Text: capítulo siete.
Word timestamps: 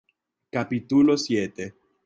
capítulo 0.49 1.15
siete. 1.15 1.75